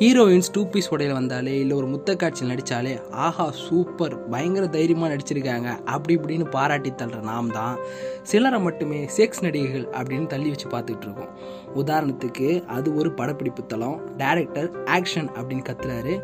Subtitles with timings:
[0.00, 5.68] Heroines two piece உடையில் வந்தாலே இல்லை ஒரு முத்த காட்சியில் நடித்தாலே ஆஹா சூப்பர் பயங்கர தைரியமாக நடிச்சிருக்காங்க.
[5.84, 7.78] அப்படி இப்படின்னு பாராட்டி தள்ளுற நாம் தான்
[8.22, 11.32] சிலரை மட்டுமே செக்ஸ் நடிகைகள் அப்படின்னு தள்ளி வச்சு பார்த்துக்கிட்டு இருக்கோம்.
[11.74, 13.98] உதாரணத்துக்கு அது ஒரு படப்பிடிப்பு தளம்.
[14.16, 16.14] டேரக்டர் ஆக்ஷன் அப்படின்னு கத்துறாரு.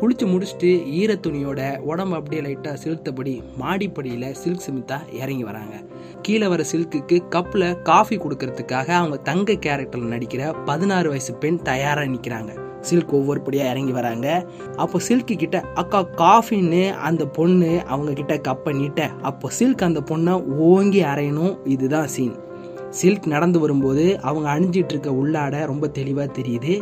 [0.00, 0.70] குளிச்சு முடிச்சுட்டு
[1.00, 5.76] ஈர துணியோட உடம்பு அப்படியே லைட்டாக செலுத்தபடி மாடிப்படியில் சில்க் சிமித்தா இறங்கி வராங்க.
[6.22, 12.63] கீழே வர சில்க்குக்கு கப்பில் காஃபி கொடுக்கறதுக்காக அவங்க தங்க கேரக்டரில் நடிக்கிற பதினாறு வயசு பெண் தயாராக நிற்கிறாங்க
[12.88, 14.28] சில்க் ஒவ்வொரு படியாக இறங்கி வராங்க.
[14.76, 19.10] அப்போ சில்க்கு கிட்ட அக்கா காஃபின்னு அந்த பொண்ணு அவங்க கிட்ட கப் பண்ணிட்ட.
[19.30, 20.36] அப்போ சில்க் அந்த பொண்ணை
[20.70, 21.54] ஓங்கி அரையணும்.
[21.74, 22.36] இதுதான் சீன்
[23.00, 26.74] சில்க் நடந்து வரும்போது அவங்க அணிஞ்சிட்டு இருக்க உள்ளாட ரொம்ப தெளிவாக தெரியுது.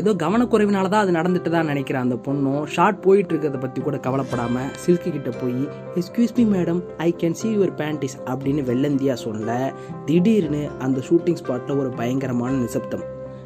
[0.00, 2.62] ஏதோ கவனக்குறைவினால தான் அது நடந்துட்டு தான் நினைக்கிறேன் அந்த பொண்ணும்.
[2.74, 5.58] ஷார்ட் போயிட்டு இருக்கிறத பற்றி கூட கவலைப்படாமல் சில்க்கு கிட்ட போய்
[6.00, 9.58] excuse me madam I can see your panties அப்படின்னு வெள்ளந்தியா சொல்ல
[10.04, 13.04] திடீர்னு அந்த ஷூட்டிங் ஸ்பாட்டில் ஒரு பயங்கரமான நிசப்தம்.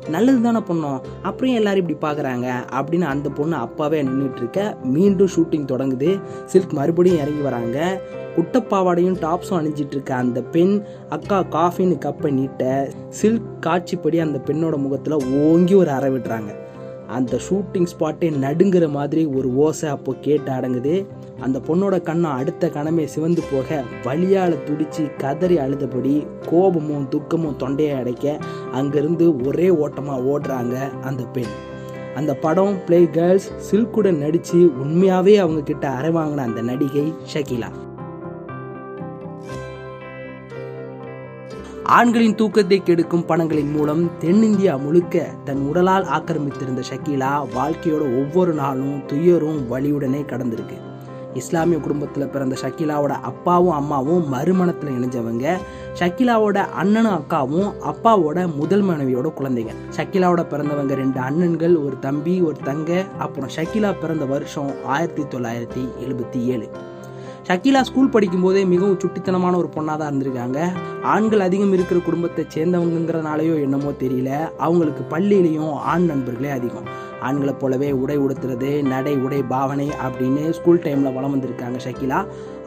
[0.09, 1.01] நல்லது தானே பண்ணோம்?
[1.23, 4.77] அப்புறம் எல்லாரும் இப்படி பார்க்குறாங்க அப்படின்னு அந்த பொண்ணு அப்பாவே நின்றுட்டு இருக்க.
[4.82, 6.21] மீண்டும் ஷூட்டிங் தொடங்குது.
[6.45, 8.01] சில்க் மறுபடியும் இறங்கி வராங்க.
[8.37, 15.43] குட்டப்பாவாடையும் டாப்ஸும் அணிஞ்சிட்டு இருக்க அந்த பெண் அக்கா காஃபின்னு கப்பை நீட்ட சில்க் காட்சிப்படி அந்த பெண்ணோட முகத்தில்
[15.43, 16.65] ஓங்கி ஒரு அற விடுறாங்க.
[17.07, 21.07] அந்த ஷூட்டிங் ஸ்பாட்டே நடுங்கிற மாதிரி ஒரு ஓசை அப்போ கேட்டு அடங்குது.
[21.40, 28.38] அந்த பொண்ணோட கண்ணம் அடுத்த கணமே சிவந்து போக வழியால் துடிச்சு கதறி அழுதபடி கோபமும் துக்கமும் தொண்டையை அடைக்க
[28.73, 31.65] அங்கிருந்து ஒரே ஓட்டமாக ஓடுறாங்க அந்த பெண்.
[32.15, 37.68] அந்த படம் பிளே கேர்ள்ஸ் சில்குடன் நடித்து உண்மையாகவே அவங்க கிட்ட வாங்கின அந்த நடிகை ஷகிலா.
[41.88, 49.60] ஆண்களின் தூக்கத்தை கெடுக்கும் பணங்களின் மூலம் தென்னிந்தியா முழுக்க தன் உடலால் ஆக்கிரமித்திருந்த ஷக்கீலா வாழ்க்கையோட ஒவ்வொரு நாளும் துயரும்
[49.73, 50.79] வழியுடனே கடந்திருக்கு.
[51.34, 55.57] இஸ்லாமிய குடும்பத்தில் பிறந்த ஷக்கீலாவோட அப்பாவும் அம்மாவும் மறுமணத்தில் இணைஞ்சவங்க
[55.98, 59.74] ஷக்கீலாவோட அண்ணனும் அக்காவும் அப்பாவோட முதல் மனைவியோட குழந்தைங்க.
[59.96, 66.44] ஷக்கீலாவோட பிறந்தவங்க ரெண்டு அண்ணன்கள் ஒரு தம்பி ஒரு தங்க அப்புறம் ஷக்கீலா பிறந்த வருஷம் ஆயிரத்தி தொள்ளாயிரத்தி எழுபத்தி
[66.44, 66.69] ஏழு.
[67.49, 70.59] ஷக்கீலா ஸ்கூல் படிக்கும்போதே மிகவும் சுட்டித்தனமான ஒரு பொண்ணாக தான் இருந்திருக்காங்க.
[71.12, 74.31] ஆண்கள் அதிகம் இருக்கிற குடும்பத்தை சேர்ந்தவங்கிறனாலையோ என்னமோ தெரியல.
[74.66, 76.88] அவங்களுக்கு பள்ளியிலையும் ஆண் நண்பர்களே அதிகம்.
[77.28, 82.20] ஆண்களை போலவே உடை உடுத்துறது நடை உடை பாவனை அப்படின்னு ஸ்கூல் டைமில் வளம் வந்திருக்காங்க ஷக்கீலா.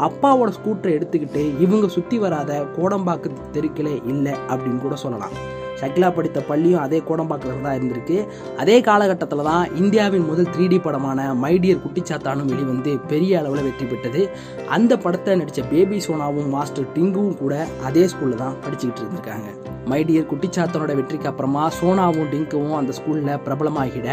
[0.08, 5.36] அப்பாவோட ஸ்கூட்டரை எடுத்துக்கிட்டு இவங்க சுற்றி வராத கோடம்பாக்கு தெருக்களே இல்லை அப்படின்னு கூட சொல்லலாம்.
[5.80, 8.18] ஷக்லா படித்த பள்ளியும் அதே கோடம்பாக்கில் தான் இருந்திருக்கு.
[8.64, 14.24] அதே காலகட்டத்தில் தான் இந்தியாவின் முதல் த்ரீ டி படமான மைடியர் குட்டிச்சாத்தானும் வெளிவந்து பெரிய அளவில் வெற்றி பெற்றது.
[14.78, 19.50] அந்த படத்தை நடித்த பேபி சோனாவும் மாஸ்டர் டிங்குவும் கூட அதே ஸ்கூலில் தான் படிச்சுக்கிட்டு இருந்திருக்காங்க.
[19.92, 24.08] மைடியர் குட்டிச்சாத்தனோட வெற்றிக்கு அப்புறமா சோனாவும் டிங்கவும் அந்த ஸ்கூலில் பிரபலமாகிட.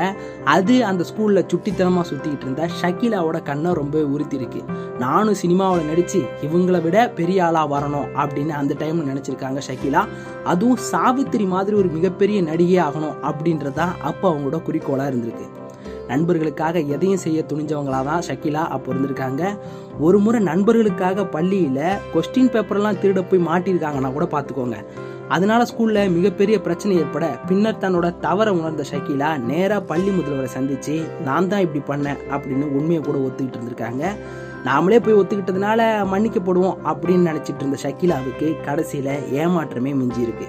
[0.56, 4.62] அது அந்த ஸ்கூலில் சுட்டித்தனமாக சுற்றிக்கிட்டு இருந்த ஷக்கீலாவோட கண்ணை ரொம்ப உறுத்திருக்கு.
[5.04, 10.02] நானும் சினிமாவில் நடித்து இவங்களை விட பெரிய ஆளாக வரணும் அப்படின்னு அந்த டைமில் நினச்சிருக்காங்க ஷக்கீலா.
[10.52, 15.46] அதுவும் சாவித்திரி மாதிரி ஒரு மிகப்பெரிய நடிகை ஆகணும் அப்படின்றது தான் அப்போ அவங்களோட குறிக்கோளாக இருந்திருக்கு.
[16.10, 19.42] நண்பர்களுக்காக எதையும் செய்ய துணிஞ்சவங்களாக தான் ஷக்கீலா அப்போ இருந்திருக்காங்க.
[20.06, 21.80] ஒரு முறை நண்பர்களுக்காக பள்ளியில்
[22.12, 24.78] கொஸ்டின் பேப்பர்லாம் திருட போய் மாட்டியிருக்காங்கன்னா கூட பார்த்துக்கோங்க
[25.28, 31.48] அதனால ஸ்கூலில் மிகப்பெரிய பிரச்சனை ஏற்பட பின்னர் தன்னோட தவறை உணர்ந்த ஷக்கீலா நேராக பள்ளி முதல்வரை சந்தித்து நான்
[31.48, 34.04] தான் இப்படி பண்ணேன் அப்படின்னு உண்மையை கூட ஒத்துக்கிட்டு இருந்திருக்காங்க.
[34.64, 35.80] நாமளே போய் ஒத்துக்கிட்டதுனால
[36.12, 40.46] மன்னிக்கப்படுவோம் அப்படின்னு நினச்சிட்டு இருந்த ஷக்கீலாவுக்கு கடைசியில் ஏமாற்றமே மிஞ்சி இருக்கு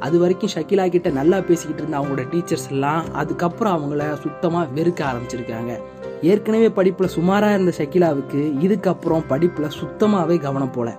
[0.00, 5.72] அது வரைக்கும் ஷக்கீலா கிட்ட நல்லா பேசிக்கிட்டு இருந்த அவங்களோட டீச்சர்ஸ் எல்லாம் அதுக்கப்புறம் அவங்கள சுத்தமாக வெறுக்க ஆரம்பிச்சிருக்காங்க.
[6.22, 10.96] ஏற்கனவே படிப்பில் சுமாராக இருந்த ஷக்கீலாவுக்கு இதுக்கப்புறம் படிப்பில் சுத்தமாகவே கவனம் போல.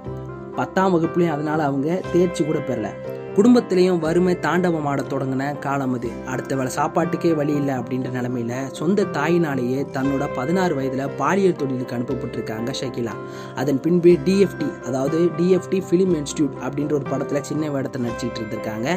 [0.56, 2.92] பத்தாம் வகுப்புலேயும் அதனால அவங்க தேர்ச்சி கூட பெறலை.
[3.36, 6.10] குடும்பத்திலையும் வறுமை தாண்டவம் ஆட தொடங்கின காலம் அது.
[6.32, 12.74] அடுத்த வேலை சாப்பாட்டுக்கே வழி இல்லை அப்படின்ற நிலமையில சொந்த தாயினாலேயே தன்னோட பதினாறு வயதுல பாலியல் தொழிலுக்கு அனுப்பப்பட்டிருக்காங்க
[12.80, 13.14] ஷகிலா
[13.62, 18.88] அதன் பின்பு டிஎஃப்டி அதாவது டிஎஃப்டி ஃபிலிம் இன்ஸ்டியூட் அப்படின்ற ஒரு படத்துல சின்ன வேடத்தை நடிச்சுக்கிட்டு இருந்திருக்காங்க.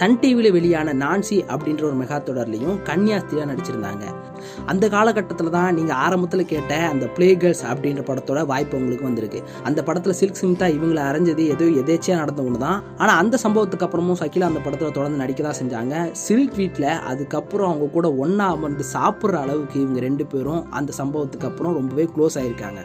[0.00, 4.06] சன் டிவியில் வெளியான நான்சி அப்படின்ற ஒரு மெகா தொடர்லையும் கன்னியாஸ்திரியா நடிச்சிருந்தாங்க.
[4.70, 9.40] அந்த காலகட்டத்தில் தான் நீங்கள் ஆரம்பத்தில் கேட்ட அந்த பிளே கேர்ள்ஸ் அப்படின்ற படத்தோட வாய்ப்பு உங்களுக்கு வந்திருக்கு.
[9.68, 14.18] அந்த படத்தில் சில்க் சிம்தா இவங்களை அரைஞ்சது ஏதோ எதேச்சியாக நடந்த ஒன்று தான் ஆனால் அந்த சம்பவத்தை அப்புறமும்
[14.20, 16.12] சகிலா அந்த படத்தில் தொடர்ந்து நடிக்க தான் செஞ்சாங்க.
[16.12, 21.74] சில்க் வீட்டில் அதுக்கப்புறம் அவங்க கூட ஒன்றா அமர்ந்து சாப்பிட்ற அளவுக்கு இவங்க ரெண்டு பேரும் அந்த சம்பவத்துக்கு அப்புறம்
[21.74, 22.82] ரொம்பவே க்ளோஸ் ஆகியிருக்காங்க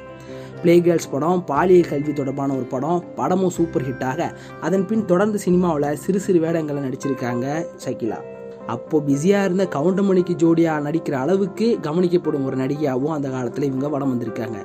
[0.62, 4.32] பிளே கேர்ள்ஸ் படம் பாலியல் கல்வி தொடர்பான ஒரு படம் படமும் சூப்பர் ஹிட்டாக
[4.62, 8.39] அதன் பின் தொடர்ந்து சினிமாவில் சிறு சிறு வேடங்களை நடிச்சிருக்காங்க சகிலா.
[8.74, 14.60] அப்போ பிஸியாக இருந்த கவுண்டமணிக்கு ஜோடியாக நடிக்கிற அளவுக்கு கவனிக்கப்படும் ஒரு நடிகையாகவும் அந்த காலத்தில் இவங்க வடம் வந்திருக்காங்க.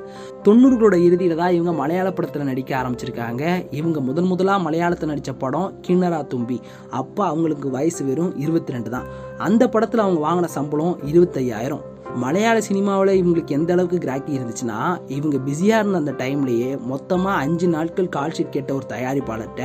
[0.48, 3.42] தொண்ணூறுகளோட இறுதியில் தான் இவங்க மலையாள படத்தில் நடிக்க ஆரம்பிச்சிருக்காங்க.
[3.80, 6.60] இவங்க முதன் முதலாக மலையாளத்தில் நடித்த படம் கிண்ணரா தும்பி.
[7.00, 9.08] அப்போ அவங்களுக்கு வயசு வெறும் இருபத்தி ரெண்டு தான்.
[9.48, 11.84] அந்த படத்தில் அவங்க வாங்கின சம்பளம் இருபத்தையாயிரம்.
[12.22, 14.80] மலையாள சினிமாவில் இவங்களுக்கு எந்த அளவுக்கு கிராக்கி இருந்துச்சுன்னா
[15.16, 19.64] இவங்க பிஸியாக இருந்த அந்த டைம்லேயே மொத்தமாக அஞ்சு நாட்கள் கால் ஷீட் கேட்ட ஒரு தயாரிப்பாளர்கிட்ட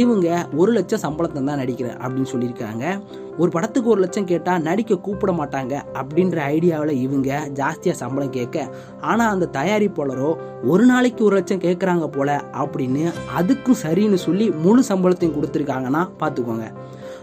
[0.00, 0.26] இவங்க
[0.60, 2.84] ஒரு லட்சம் சம்பளத்தை தான் நடிக்கிறேன் அப்படின்னு சொல்லியிருக்காங்க.
[3.38, 8.68] ஒரு படத்துக்கு ஒரு லட்சம் கேட்டால் நடிக்க கூப்பிட மாட்டாங்க அப்படின்ற ஐடியாவில் இவங்க ஜாஸ்தியாக சம்பளம் கேட்க
[9.00, 15.36] ஆனால் அந்த தயாரிப்பாளரோ ஒரு நாளைக்கு ஒரு லட்சம் கேட்குறாங்க போல அப்படின்னு அதுக்கும் சரின்னு சொல்லி முழு சம்பளத்தையும்
[15.36, 16.68] கொடுத்துருக்காங்கன்னா பார்த்துக்கோங்க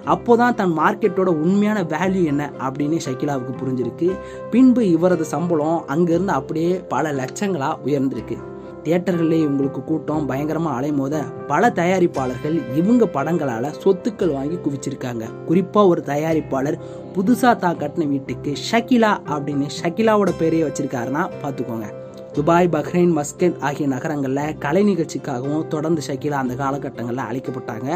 [0.06, 4.18] அப்போதான் தன் மார்க்கெட்டோட உண்மையான வேல்யூ என்ன அப்படின்னு ஷக்கிலாவுக்கு புரிஞ்சிருக்கு.
[4.52, 8.38] பின்பு இவரது சம்பளம் அங்கேருந்து அப்படியே பல லட்சங்களாக உயர்ந்திருக்கு.
[8.86, 11.16] தியேட்டர்களே இவங்களுக்கு கூட்டம் பயங்கரமாக அலைமோத
[11.48, 15.26] பல தயாரிப்பாளர்கள் இவங்க படங்களால் சொத்துக்கள் வாங்கி குவிச்சிருக்காங்க.
[15.46, 16.82] குறிப்பாக ஒரு தயாரிப்பாளர்
[17.16, 21.90] புதுசாக தான் கட்டின வீட்டுக்கு ஷக்கிலா அப்படின்னு ஷக்கிலாவோட பேரையே வச்சிருக்காருன்னா பார்த்துக்கோங்க
[22.36, 27.90] துபாய் பஹ்ரைன் மஸ்கட் ஆகிய நகரங்களில் கலை நிகழ்ச்சிக்காகவும் தொடர்ந்து ஷக்கிலா அந்த காலகட்டங்களில் அழைக்கப்பட்டாங்க.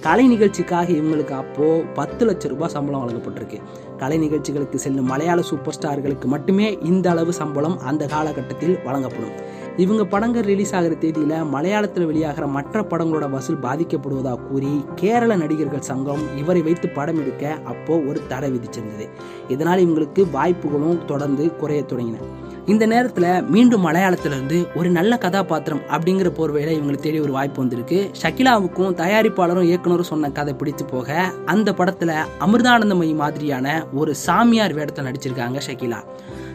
[0.00, 3.58] கலை நிகழ்ச்சிக்காக இவங்களுக்கு அப்போது பத்து லட்ச ரூபாய் சம்பளம் வழங்கப்பட்டிருக்கு.
[3.98, 9.34] கலை நிகழ்ச்சிகளுக்கு செல்லும் மலையாள சூப்பர் ஸ்டார்களுக்கு மட்டுமே இந்த அளவு சம்பளம் அந்த காலகட்டத்தில் வழங்கப்படும்.
[9.76, 16.20] இவங்க படங்கள் ரிலீஸ் ஆகிற தேதியில் மலையாளத்தில் வெளியாகிற மற்ற படங்களோட வசூல் பாதிக்கப்படுவதாக கூறி கேரள நடிகர்கள் சங்கம்
[16.36, 19.08] இவரை வைத்து படம் எடுக்க அப்போது ஒரு தடை விதிச்சிருந்தது.
[19.48, 22.18] இதனால் இவங்களுக்கு வாய்ப்புகளும் தொடர்ந்து குறைய தொடங்கின.
[22.66, 28.10] இந்த நேரத்தில் மீண்டும் மலையாளத்திலிருந்து ஒரு நல்ல கதாபாத்திரம் அப்படிங்கிற போர்வையில் இவங்களுக்கு தேடி ஒரு வாய்ப்பு வந்திருக்கு.
[28.22, 35.60] ஷக்கிலாவுக்கும் தயாரிப்பாளரும் இயக்குனரும் சொன்ன கதை பிடித்து போக அந்த படத்தில் அமிர்தானந்தமயி மாதிரியான ஒரு சாமியார் வேடத்தை நடிச்சிருக்காங்க
[35.66, 36.02] ஷக்கிலா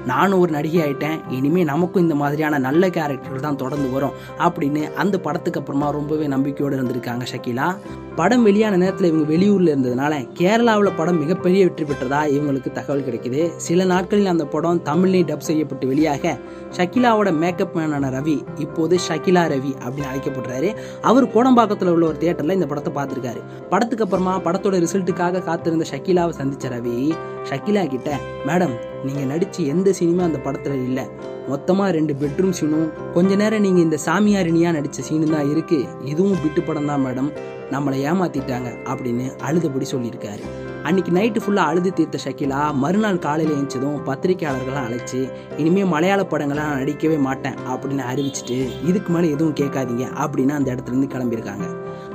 [0.06, 5.20] நானும் ஒரு நடிகை ஆயிட்டேன் இனிமேல் நமக்கும் இந்த மாதிரியான நல்ல கேரக்டர்கள் தான் தொடர்ந்து வரும் அப்படின்னு அந்த
[5.20, 7.76] படத்துக்கு அப்புறமா ரொம்பவே நம்பிக்கையோடு இருந்திருக்காங்க ஷக்கீலா.
[8.16, 13.52] படம் வெளியான நேரத்தில் இவங்க வெளியூரில் இருந்ததுனால கேரளாவில் படம் மிகப்பெரிய வெற்றி பெற்றதா இவங்களுக்கு தகவல் கிடைக்குது.
[13.56, 16.38] சில நாட்களில் அந்த படம் தமிழ்லேயும் டப் செய்யப்பட்டு வெளியாக
[16.78, 20.76] ஷக்கிலாவோட மேக்கப் மேனான ரவி இப்போது ஷக்கிலா ரவி அப்படின்னு அழைக்கப்படுறாரு.
[21.02, 23.44] அவர் கோடம்பாக்கத்தில் உள்ள ஒரு தியேட்டரில் இந்த படத்தை பார்த்துருக்காரு.
[23.70, 27.14] படத்துக்கு அப்புறமா படத்தோட ரிசல்ட்டுக்காக காத்திருந்த ஷக்கிலாவை சந்திச்ச ரவி
[27.50, 31.06] ஷக்கிலா கிட்ட மேடம் நீங்கள் நடித்து எந்த சினிமா அந்த படத்தில் இல்லை.
[31.52, 36.62] மொத்தமாக ரெண்டு பெட்ரூம் சீனும் கொஞ்ச நேரம் நீங்கள் இந்த சாமியாரினியாக நடித்த சீனு தான் இருக்குது இதுவும் பிட்டு
[36.68, 37.30] படம் தான் மேடம்
[37.74, 40.44] நம்மளை ஏமாத்திட்டாங்க அப்படின்னு அழுதபடி சொல்லியிருக்காரு.
[40.88, 45.22] அன்னைக்கு நைட்டு ஃபுல்லாக அழுது தீர்த்த ஷக்கிலா மறுநாள் காலையில் எழுந்ததும் பத்திரிக்கையாளர்கள்லாம் அழைச்சி
[45.62, 48.58] இனிமேல் மலையாள படங்களை நடிக்கவே மாட்டேன் அப்படின்னு அறிவிச்சிட்டு
[48.90, 51.68] இதுக்கு மேலே எதுவும் கேட்காதீங்க அப்படின்னு அந்த இடத்துலேருந்து கிளம்பியிருக்காங்க.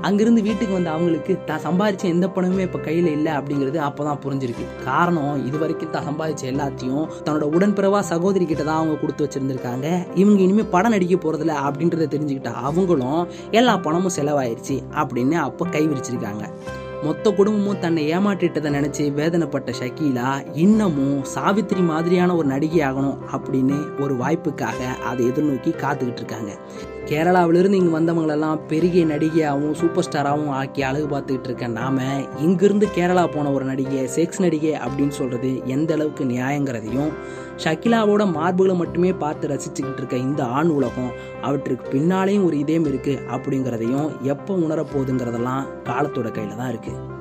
[0.06, 4.66] அங்கிருந்து வீட்டுக்கு வந்த அவங்களுக்கு தான் சம்பாதிச்ச எந்த பணமுமே இப்போ கையில் இல்லை அப்படிங்கிறது அப்போ தான் புரிஞ்சிருக்கு.
[4.88, 9.86] காரணம் இது வரைக்கும் தான் சம்பாதிச்ச எல்லாத்தையும் தன்னோட உடன்பிறவா சகோதரி கிட்ட தான் அவங்க கொடுத்து வச்சிருந்திருக்காங்க.
[10.22, 13.22] இவங்க இனிமேல் படம் நடிக்க போகிறதில்ல அப்படின்றத தெரிஞ்சுக்கிட்ட அவங்களும்
[13.60, 16.46] எல்லா பணமும் செலவாயிருச்சு அப்படின்னு அப்போ கை விரிச்சிருக்காங்க
[17.04, 20.30] மொத்த குடும்பமும் தன்னை ஏமாற்றிட்டதை நினச்சி வேதனைப்பட்ட ஷக்கீலா
[20.64, 24.80] இன்னமும் சாவித்திரி மாதிரியான ஒரு நடிகை ஆகணும் அப்படின்னு ஒரு வாய்ப்புக்காக
[25.10, 26.52] அதை எதிர்நோக்கி காத்துக்கிட்டு இருக்காங்க.
[27.10, 32.04] கேரளாவிலிருந்து இங்கே வந்தவங்களெல்லாம் பெரிய நடிகையாகவும் சூப்பர் ஸ்டாராகவும் ஆக்கி அழகு பார்த்துக்கிட்டு இருக்க நாம
[32.40, 37.12] இங்கிருந்து கேரளா போன ஒரு நடிகை செக்ஸ் நடிகை அப்படின்னு சொல்கிறது எந்த அளவுக்கு நியாயங்கிறதையும்
[37.64, 41.12] ஷக்கிலாவோட மார்புகளை மட்டுமே பார்த்து ரசிச்சுக்கிட்டு இருக்க இந்த ஆண் உலகம்
[41.42, 47.18] அவற்றுக்கு பின்னாலேயும் ஒரு இதயம் இருக்குது அப்படிங்கிறதையும் எப்போ உணரப்போகுதுங்கிறதெல்லாம் காலத்தோட கையில் தான் இருக்குது